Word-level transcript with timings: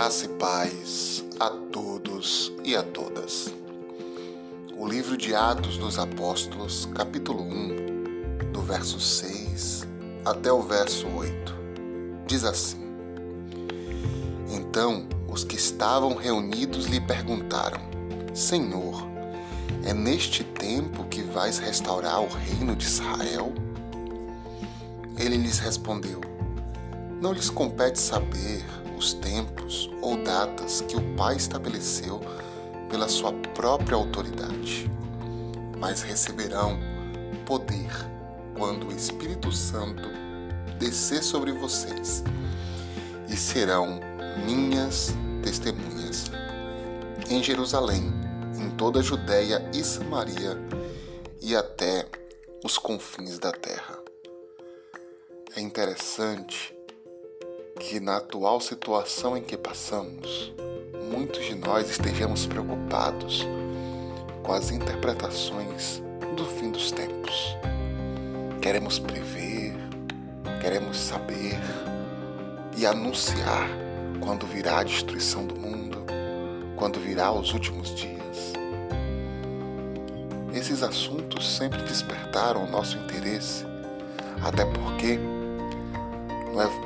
Graça 0.00 0.24
e 0.24 0.28
paz 0.28 1.24
a 1.38 1.50
todos 1.50 2.50
e 2.64 2.74
a 2.74 2.82
todas. 2.82 3.52
O 4.74 4.86
livro 4.86 5.14
de 5.14 5.34
Atos 5.34 5.76
dos 5.76 5.98
Apóstolos, 5.98 6.88
capítulo 6.94 7.42
1, 7.42 8.50
do 8.50 8.62
verso 8.62 8.98
6 8.98 9.86
até 10.24 10.50
o 10.50 10.62
verso 10.62 11.06
8, 11.06 11.54
diz 12.26 12.44
assim: 12.44 12.80
Então 14.48 15.06
os 15.28 15.44
que 15.44 15.56
estavam 15.56 16.14
reunidos 16.14 16.86
lhe 16.86 17.02
perguntaram: 17.02 17.82
Senhor, 18.32 19.06
é 19.84 19.92
neste 19.92 20.42
tempo 20.42 21.04
que 21.04 21.20
vais 21.20 21.58
restaurar 21.58 22.22
o 22.22 22.26
reino 22.26 22.74
de 22.74 22.86
Israel? 22.86 23.52
Ele 25.18 25.36
lhes 25.36 25.58
respondeu: 25.58 26.22
Não 27.20 27.34
lhes 27.34 27.50
compete 27.50 28.00
saber 28.00 28.64
os 29.00 29.14
tempos 29.14 29.90
ou 30.02 30.22
datas 30.22 30.82
que 30.82 30.94
o 30.94 31.16
Pai 31.16 31.34
estabeleceu 31.34 32.20
pela 32.90 33.08
sua 33.08 33.32
própria 33.32 33.96
autoridade, 33.96 34.90
mas 35.78 36.02
receberão 36.02 36.78
poder 37.46 37.90
quando 38.58 38.88
o 38.88 38.92
Espírito 38.92 39.50
Santo 39.50 40.06
descer 40.78 41.22
sobre 41.22 41.50
vocês 41.50 42.22
e 43.26 43.36
serão 43.38 44.00
minhas 44.44 45.14
testemunhas 45.42 46.30
em 47.30 47.42
Jerusalém, 47.42 48.12
em 48.54 48.70
toda 48.72 49.00
a 49.00 49.02
Judéia 49.02 49.66
e 49.72 49.82
Samaria 49.82 50.58
e 51.40 51.56
até 51.56 52.06
os 52.62 52.76
confins 52.76 53.38
da 53.38 53.50
terra. 53.50 53.98
É 55.56 55.60
interessante 55.62 56.78
que, 57.80 57.98
na 57.98 58.18
atual 58.18 58.60
situação 58.60 59.36
em 59.36 59.42
que 59.42 59.56
passamos, 59.56 60.52
muitos 61.10 61.46
de 61.46 61.54
nós 61.54 61.88
estejamos 61.88 62.46
preocupados 62.46 63.46
com 64.42 64.52
as 64.52 64.70
interpretações 64.70 66.02
do 66.36 66.44
fim 66.44 66.70
dos 66.70 66.92
tempos. 66.92 67.56
Queremos 68.60 68.98
prever, 68.98 69.74
queremos 70.60 70.98
saber 70.98 71.58
e 72.76 72.84
anunciar 72.84 73.66
quando 74.20 74.46
virá 74.46 74.80
a 74.80 74.84
destruição 74.84 75.46
do 75.46 75.56
mundo, 75.56 76.04
quando 76.76 77.00
virá 77.00 77.32
os 77.32 77.54
últimos 77.54 77.94
dias. 77.94 78.52
Esses 80.52 80.82
assuntos 80.82 81.56
sempre 81.56 81.82
despertaram 81.84 82.64
o 82.64 82.70
nosso 82.70 82.98
interesse, 82.98 83.64
até 84.42 84.66
porque? 84.66 85.18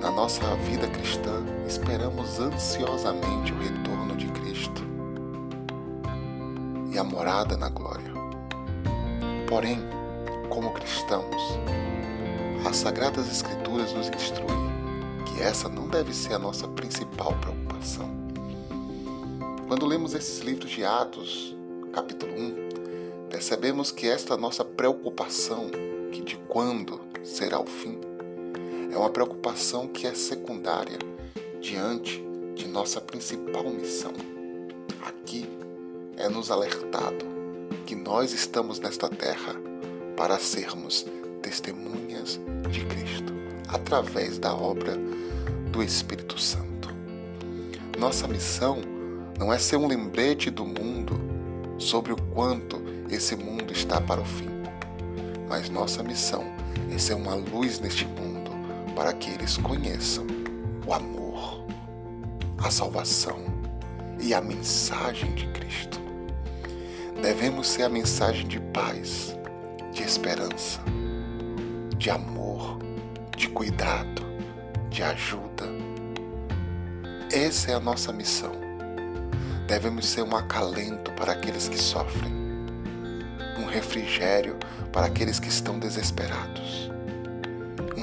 Na 0.00 0.10
nossa 0.10 0.54
vida 0.56 0.86
cristã, 0.86 1.42
esperamos 1.66 2.38
ansiosamente 2.38 3.52
o 3.52 3.58
retorno 3.58 4.14
de 4.14 4.26
Cristo 4.28 4.82
e 6.92 6.98
a 6.98 7.02
morada 7.02 7.56
na 7.56 7.68
glória. 7.70 8.12
Porém, 9.48 9.78
como 10.50 10.72
cristãos, 10.72 11.58
as 12.68 12.76
Sagradas 12.76 13.30
Escrituras 13.30 13.92
nos 13.94 14.08
instruem 14.08 14.66
que 15.24 15.42
essa 15.42 15.68
não 15.68 15.88
deve 15.88 16.12
ser 16.12 16.34
a 16.34 16.38
nossa 16.38 16.68
principal 16.68 17.32
preocupação. 17.40 18.10
Quando 19.66 19.86
lemos 19.86 20.14
esses 20.14 20.40
livros 20.40 20.70
de 20.70 20.84
Atos, 20.84 21.56
capítulo 21.92 22.32
1, 22.32 23.28
percebemos 23.30 23.90
que 23.90 24.08
esta 24.08 24.36
nossa 24.36 24.64
preocupação, 24.64 25.70
que 26.12 26.22
de 26.22 26.36
quando 26.48 27.00
será 27.24 27.58
o 27.58 27.66
fim, 27.66 27.98
é 28.90 28.96
uma 28.96 29.10
preocupação 29.10 29.86
que 29.86 30.06
é 30.06 30.14
secundária 30.14 30.98
diante 31.60 32.22
de 32.54 32.66
nossa 32.68 33.00
principal 33.00 33.64
missão. 33.64 34.12
Aqui 35.02 35.48
é 36.16 36.28
nos 36.28 36.50
alertado 36.50 37.24
que 37.84 37.94
nós 37.94 38.32
estamos 38.32 38.78
nesta 38.78 39.08
terra 39.08 39.54
para 40.16 40.38
sermos 40.38 41.06
testemunhas 41.42 42.40
de 42.70 42.84
Cristo 42.86 43.32
através 43.68 44.38
da 44.38 44.54
obra 44.54 44.96
do 45.70 45.82
Espírito 45.82 46.40
Santo. 46.40 46.88
Nossa 47.98 48.26
missão 48.26 48.80
não 49.38 49.52
é 49.52 49.58
ser 49.58 49.76
um 49.76 49.86
lembrete 49.86 50.50
do 50.50 50.64
mundo 50.64 51.20
sobre 51.78 52.12
o 52.12 52.16
quanto 52.16 52.82
esse 53.10 53.36
mundo 53.36 53.72
está 53.72 54.00
para 54.00 54.20
o 54.20 54.24
fim, 54.24 54.48
mas 55.48 55.68
nossa 55.68 56.02
missão 56.02 56.44
é 56.92 56.98
ser 56.98 57.14
uma 57.14 57.34
luz 57.34 57.78
neste 57.78 58.06
mundo 58.06 58.35
para 58.96 59.12
que 59.12 59.30
eles 59.30 59.58
conheçam 59.58 60.26
o 60.86 60.92
amor, 60.94 61.66
a 62.56 62.70
salvação 62.70 63.44
e 64.18 64.32
a 64.32 64.40
mensagem 64.40 65.34
de 65.34 65.46
Cristo. 65.48 66.00
Devemos 67.20 67.68
ser 67.68 67.82
a 67.82 67.88
mensagem 67.90 68.48
de 68.48 68.58
paz, 68.58 69.36
de 69.92 70.02
esperança, 70.02 70.80
de 71.98 72.08
amor, 72.08 72.78
de 73.36 73.50
cuidado, 73.50 74.22
de 74.88 75.02
ajuda. 75.02 75.66
Essa 77.30 77.72
é 77.72 77.74
a 77.74 77.80
nossa 77.80 78.14
missão. 78.14 78.52
Devemos 79.68 80.06
ser 80.06 80.22
um 80.22 80.34
acalento 80.34 81.12
para 81.12 81.32
aqueles 81.32 81.68
que 81.68 81.78
sofrem, 81.78 82.32
um 83.58 83.66
refrigério 83.66 84.56
para 84.90 85.06
aqueles 85.06 85.38
que 85.38 85.48
estão 85.48 85.78
desesperados 85.78 86.95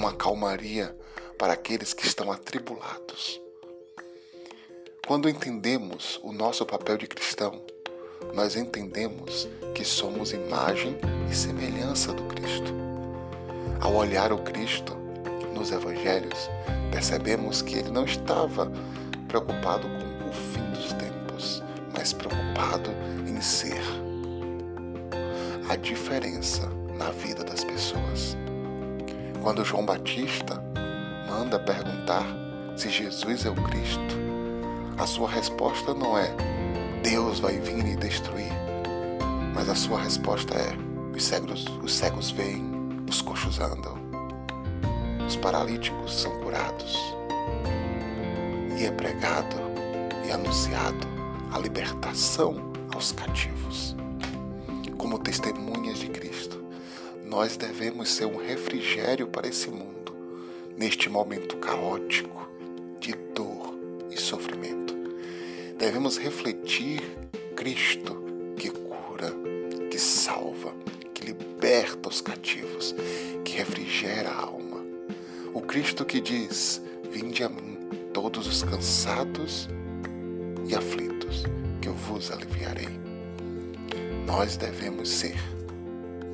uma 0.03 0.11
calmaria 0.11 0.93
para 1.39 1.53
aqueles 1.53 1.93
que 1.93 2.05
estão 2.05 2.29
atribulados. 2.29 3.39
Quando 5.07 5.29
entendemos 5.29 6.19
o 6.21 6.33
nosso 6.33 6.65
papel 6.65 6.97
de 6.97 7.07
cristão, 7.07 7.61
nós 8.33 8.57
entendemos 8.57 9.47
que 9.73 9.85
somos 9.85 10.33
imagem 10.33 10.97
e 11.31 11.33
semelhança 11.33 12.11
do 12.11 12.23
Cristo. 12.23 12.73
Ao 13.79 13.95
olhar 13.95 14.33
o 14.33 14.39
Cristo 14.39 14.93
nos 15.55 15.71
evangelhos, 15.71 16.49
percebemos 16.91 17.61
que 17.61 17.75
ele 17.75 17.89
não 17.89 18.03
estava 18.03 18.69
preocupado 19.29 19.87
com 19.87 20.29
o 20.29 20.33
fim 20.33 20.69
dos 20.71 20.91
tempos, 20.91 21.63
mas 21.93 22.11
preocupado 22.11 22.89
em 23.25 23.39
ser 23.39 23.81
a 25.69 25.77
diferença 25.77 26.67
na 26.97 27.09
vida 27.11 27.41
das 27.45 27.63
pessoas. 27.63 28.35
Quando 29.43 29.65
João 29.65 29.85
Batista 29.85 30.63
manda 31.27 31.59
perguntar 31.59 32.25
se 32.77 32.89
Jesus 32.89 33.45
é 33.45 33.49
o 33.49 33.55
Cristo, 33.55 34.15
a 34.97 35.05
sua 35.05 35.29
resposta 35.29 35.93
não 35.93 36.17
é 36.17 36.33
Deus 37.03 37.41
vai 37.41 37.59
vir 37.59 37.85
e 37.85 37.97
destruir, 37.97 38.53
mas 39.53 39.67
a 39.67 39.75
sua 39.75 39.99
resposta 39.99 40.53
é 40.53 40.71
os 41.13 41.21
cegos, 41.25 41.65
os 41.83 41.93
cegos 41.93 42.31
veem, 42.31 42.63
os 43.09 43.21
coxos 43.21 43.59
andam, 43.59 43.97
os 45.27 45.35
paralíticos 45.35 46.21
são 46.21 46.31
curados 46.39 46.97
e 48.79 48.85
é 48.85 48.91
pregado 48.91 49.57
e 50.25 50.31
anunciado 50.31 51.05
a 51.51 51.59
libertação 51.59 52.55
aos 52.93 53.11
cativos 53.11 53.93
como 54.97 55.19
testemunhas 55.19 55.99
de 55.99 56.07
Cristo 56.07 56.62
nós 57.33 57.57
devemos 57.57 58.09
ser 58.09 58.27
um 58.27 58.37
refrigério 58.37 59.25
para 59.25 59.47
esse 59.47 59.67
mundo, 59.67 60.15
neste 60.77 61.09
momento 61.09 61.57
caótico 61.57 62.47
de 62.99 63.11
dor 63.33 63.73
e 64.11 64.21
sofrimento. 64.21 64.93
Devemos 65.75 66.19
refletir 66.19 67.01
Cristo 67.55 68.23
que 68.55 68.69
cura, 68.69 69.33
que 69.89 69.97
salva, 69.97 70.75
que 71.11 71.25
liberta 71.25 72.07
os 72.07 72.21
cativos, 72.21 72.93
que 73.43 73.53
refrigera 73.53 74.29
a 74.29 74.43
alma. 74.43 74.85
O 75.55 75.61
Cristo 75.61 76.05
que 76.05 76.21
diz: 76.21 76.83
Vinde 77.09 77.43
a 77.43 77.49
mim, 77.49 77.79
todos 78.13 78.45
os 78.45 78.61
cansados 78.61 79.67
e 80.67 80.75
aflitos, 80.75 81.45
que 81.81 81.89
eu 81.89 81.95
vos 81.95 82.29
aliviarei. 82.29 82.89
Nós 84.27 84.55
devemos 84.55 85.09
ser 85.09 85.35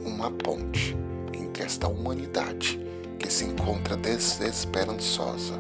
uma 0.06 0.32
ponte 0.32 0.96
entre 1.34 1.64
esta 1.64 1.88
humanidade 1.88 2.80
que 3.18 3.32
se 3.32 3.46
encontra 3.46 3.98
desesperançosa 3.98 5.60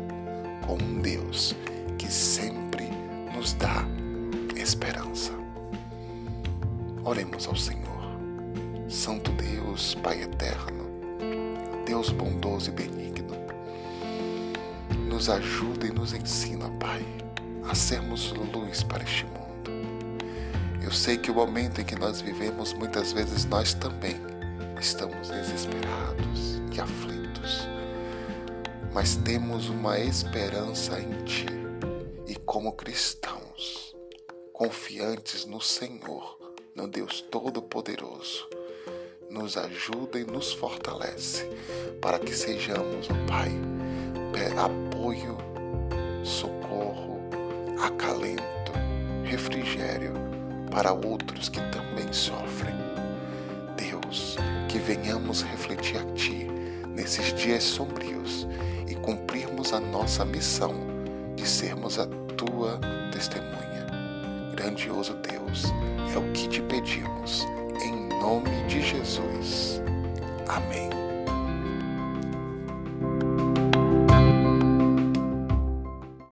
com 0.66 0.76
um 0.76 1.02
Deus 1.02 1.56
que 1.98 2.12
sempre 2.12 2.88
nos 3.36 3.54
dá 3.54 3.86
esperança. 4.56 5.32
Oremos 7.04 7.48
ao 7.48 7.56
Senhor. 7.56 7.90
Santo 8.88 9.32
Deus, 9.34 9.94
Pai 9.96 10.24
eterno, 10.24 10.86
Deus 11.86 12.10
bondoso 12.10 12.72
e 12.72 12.74
benigno, 12.74 13.36
nos 15.08 15.30
ajuda 15.30 15.86
e 15.86 15.92
nos 15.92 16.14
ensina, 16.14 16.70
Pai, 16.80 17.06
a 17.70 17.76
sermos 17.76 18.32
luz 18.32 18.82
para 18.82 19.04
este 19.04 19.26
mundo. 19.26 19.39
Eu 20.82 20.92
sei 20.92 21.18
que 21.18 21.30
o 21.30 21.34
momento 21.34 21.82
em 21.82 21.86
que 21.86 21.96
nós 21.96 22.22
vivemos, 22.22 22.74
muitas 22.74 23.12
vezes 23.12 23.46
nós 23.46 23.74
também 23.74 24.16
estamos 24.80 25.30
desesperados 25.30 26.62
e 26.74 26.80
aflitos, 26.80 27.68
mas 28.94 29.16
temos 29.18 29.70
uma 29.70 30.00
esperança 30.00 31.00
em 31.00 31.24
Ti. 31.26 31.48
E 32.26 32.36
como 32.36 32.72
cristãos, 32.74 33.96
confiantes 34.54 35.46
no 35.46 35.60
Senhor, 35.60 36.38
no 36.76 36.88
Deus 36.88 37.22
Todo-Poderoso, 37.22 38.48
nos 39.30 39.58
ajuda 39.58 40.20
e 40.20 40.24
nos 40.24 40.54
fortalece 40.54 41.46
para 42.02 42.20
que 42.20 42.34
sejamos, 42.34 43.08
ó 43.10 43.28
Pai, 43.28 43.52
apoio, 44.60 45.38
socorro, 46.24 47.20
acalento, 47.80 48.72
refrigério 49.24 50.29
para 50.72 50.94
outros 50.94 51.50
que 51.50 51.60
também 51.72 52.12
sofrem. 52.12 52.76
Deus, 53.76 54.38
que 54.68 54.78
venhamos 54.78 55.42
refletir 55.42 55.98
a 55.98 56.06
Ti 56.14 56.48
nesses 56.88 57.34
dias 57.34 57.64
sombrios 57.64 58.48
e 58.88 58.96
cumprirmos 58.96 59.74
a 59.74 59.80
nossa 59.80 60.26
missão 60.26 60.74
de 61.36 61.48
sermos 61.48 61.98
a 62.00 62.06
Tua 62.36 62.80
testemunha. 63.12 63.88
Grandioso 64.56 65.14
Deus, 65.16 65.64
é 66.14 66.18
o 66.18 66.32
que 66.34 66.48
te 66.48 66.62
pedimos, 66.62 67.46
em 67.82 68.10
nome 68.20 68.50
de 68.68 68.82
Jesus. 68.82 69.82
Amém. 70.48 70.89